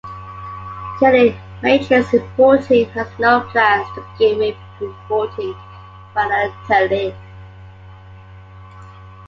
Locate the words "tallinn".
6.65-7.13